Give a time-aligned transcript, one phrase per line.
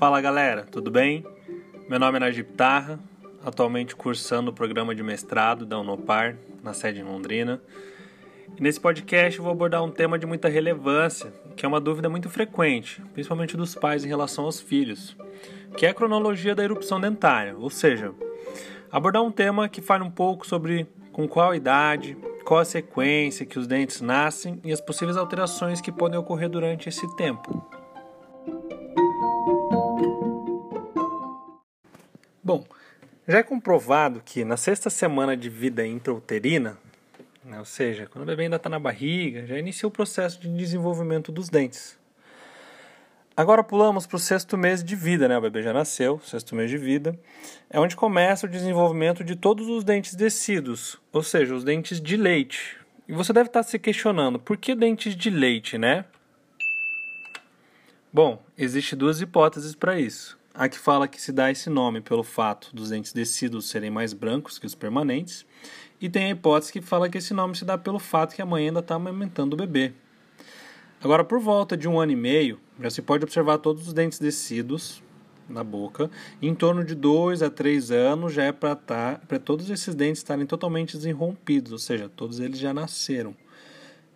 [0.00, 1.26] Fala galera, tudo bem?
[1.86, 2.98] Meu nome é Najib Tarra,
[3.44, 7.60] atualmente cursando o programa de mestrado da Unopar, na sede em Londrina.
[8.56, 12.08] E nesse podcast eu vou abordar um tema de muita relevância, que é uma dúvida
[12.08, 15.14] muito frequente, principalmente dos pais em relação aos filhos,
[15.76, 18.14] que é a cronologia da erupção dentária, ou seja,
[18.90, 23.58] abordar um tema que fale um pouco sobre com qual idade, qual a sequência que
[23.58, 27.79] os dentes nascem e as possíveis alterações que podem ocorrer durante esse tempo.
[32.42, 32.64] Bom,
[33.28, 36.78] já é comprovado que na sexta semana de vida intrauterina,
[37.44, 40.48] né, ou seja, quando o bebê ainda está na barriga, já inicia o processo de
[40.48, 41.98] desenvolvimento dos dentes.
[43.36, 45.38] Agora pulamos para o sexto mês de vida, né?
[45.38, 47.18] O bebê já nasceu, sexto mês de vida.
[47.70, 52.16] É onde começa o desenvolvimento de todos os dentes descidos, ou seja, os dentes de
[52.16, 52.76] leite.
[53.06, 56.04] E você deve estar se questionando, por que dentes de leite, né?
[58.12, 60.39] Bom, existem duas hipóteses para isso.
[60.52, 64.12] A que fala que se dá esse nome pelo fato dos dentes descidos serem mais
[64.12, 65.46] brancos que os permanentes,
[66.00, 68.46] e tem a hipótese que fala que esse nome se dá pelo fato que a
[68.46, 69.92] mãe ainda está amamentando o bebê.
[71.00, 74.18] Agora, por volta de um ano e meio, já se pode observar todos os dentes
[74.18, 75.02] descidos
[75.48, 76.10] na boca.
[76.42, 80.46] Em torno de 2 a 3 anos já é para tá, todos esses dentes estarem
[80.46, 83.34] totalmente desenrompidos, ou seja, todos eles já nasceram.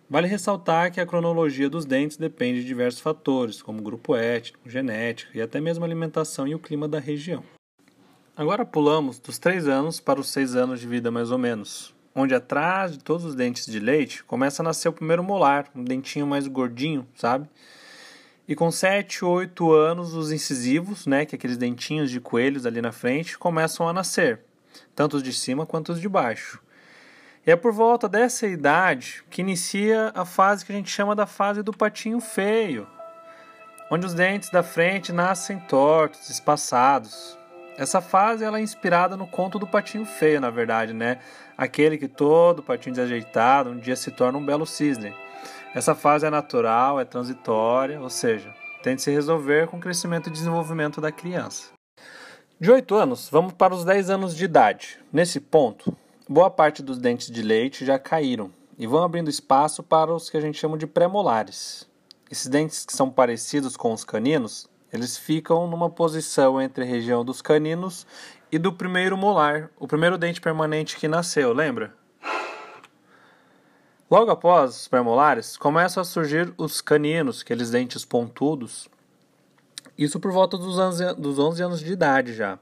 [0.07, 5.31] Vale ressaltar que a cronologia dos dentes depende de diversos fatores, como grupo étnico, genética
[5.33, 7.43] e até mesmo alimentação e o clima da região.
[8.37, 12.35] Agora pulamos dos 3 anos para os 6 anos de vida, mais ou menos, onde
[12.35, 16.27] atrás de todos os dentes de leite começa a nascer o primeiro molar, um dentinho
[16.27, 17.49] mais gordinho, sabe?
[18.47, 22.79] E com 7, 8 anos, os incisivos, né, que é aqueles dentinhos de coelhos ali
[22.79, 24.41] na frente, começam a nascer,
[24.93, 26.61] tanto os de cima quanto os de baixo.
[27.47, 31.61] É por volta dessa idade que inicia a fase que a gente chama da fase
[31.61, 32.87] do patinho feio,
[33.91, 37.37] onde os dentes da frente nascem tortos, espaçados.
[37.77, 41.19] Essa fase ela é inspirada no conto do patinho feio, na verdade, né?
[41.55, 45.13] Aquele que todo patinho desajeitado um dia se torna um belo cisne.
[45.75, 50.29] Essa fase é natural, é transitória, ou seja, tem de se resolver com o crescimento
[50.29, 51.69] e desenvolvimento da criança.
[52.59, 54.97] De 8 anos, vamos para os 10 anos de idade.
[55.13, 55.95] Nesse ponto,
[56.27, 60.37] boa parte dos dentes de leite já caíram e vão abrindo espaço para os que
[60.37, 61.87] a gente chama de pré-molares.
[62.29, 67.23] Esses dentes que são parecidos com os caninos, eles ficam numa posição entre a região
[67.23, 68.07] dos caninos
[68.51, 71.93] e do primeiro molar, o primeiro dente permanente que nasceu, lembra?
[74.09, 78.87] Logo após os pré-molares, começam a surgir os caninos, aqueles dentes pontudos.
[79.97, 82.59] Isso por volta dos 11, dos 11 anos de idade já.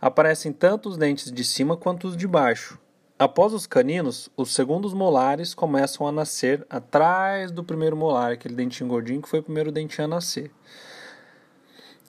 [0.00, 2.78] Aparecem tanto os dentes de cima quanto os de baixo.
[3.24, 8.86] Após os caninos, os segundos molares começam a nascer atrás do primeiro molar, aquele dentinho
[8.86, 10.50] gordinho que foi o primeiro dentinho a nascer.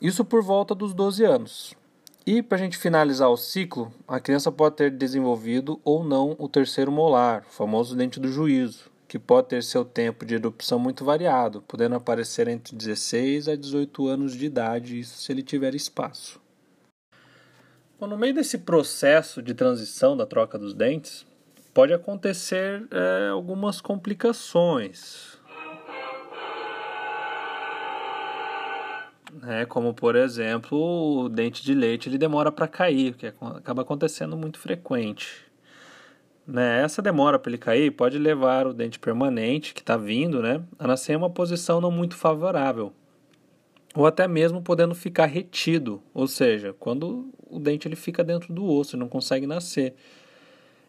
[0.02, 1.74] Isso por volta dos 12 anos.
[2.28, 6.50] E para a gente finalizar o ciclo, a criança pode ter desenvolvido ou não o
[6.50, 11.06] terceiro molar, o famoso dente do juízo, que pode ter seu tempo de erupção muito
[11.06, 16.44] variado, podendo aparecer entre 16 a 18 anos de idade, isso se ele tiver espaço.
[17.98, 21.26] Bom, no meio desse processo de transição da troca dos dentes,
[21.74, 25.38] pode acontecer é, algumas complicações.
[29.48, 34.36] É, como por exemplo, o dente de leite ele demora para cair, que acaba acontecendo
[34.36, 35.46] muito frequente.
[36.46, 36.82] Né?
[36.84, 40.86] Essa demora para ele cair pode levar o dente permanente que está vindo né, a
[40.86, 42.94] nascer em uma posição não muito favorável,
[43.96, 48.66] ou até mesmo podendo ficar retido, ou seja, quando o dente ele fica dentro do
[48.66, 49.96] osso não consegue nascer.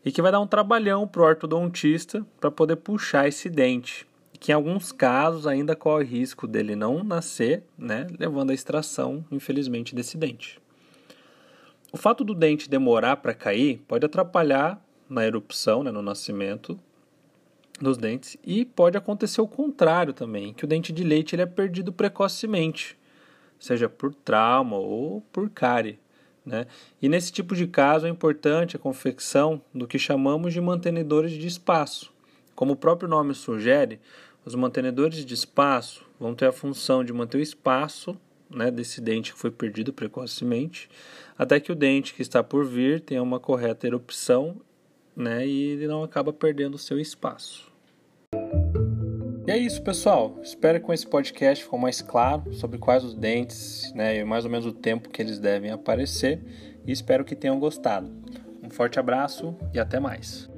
[0.05, 4.07] E que vai dar um trabalhão para o ortodontista para poder puxar esse dente.
[4.39, 9.95] Que em alguns casos ainda corre risco dele não nascer, né, levando à extração, infelizmente,
[9.95, 10.61] desse dente.
[11.93, 16.79] O fato do dente demorar para cair pode atrapalhar na erupção, né, no nascimento
[17.81, 21.47] dos dentes, e pode acontecer o contrário também, que o dente de leite ele é
[21.47, 22.97] perdido precocemente,
[23.59, 25.99] seja por trauma ou por cárie.
[26.45, 26.67] Né?
[27.03, 31.47] E nesse tipo de caso é importante a confecção do que chamamos de mantenedores de
[31.47, 32.13] espaço.
[32.55, 34.01] Como o próprio nome sugere,
[34.45, 38.17] os mantenedores de espaço vão ter a função de manter o espaço
[38.49, 40.89] né, desse dente que foi perdido precocemente,
[41.37, 44.57] até que o dente que está por vir tenha uma correta erupção
[45.17, 47.71] né, e ele não acaba perdendo o seu espaço.
[49.47, 50.41] E é isso, pessoal.
[50.43, 54.45] Espero que com esse podcast ficou mais claro sobre quais os dentes né, e mais
[54.45, 56.43] ou menos o tempo que eles devem aparecer.
[56.85, 58.11] E espero que tenham gostado.
[58.61, 60.51] Um forte abraço e até mais.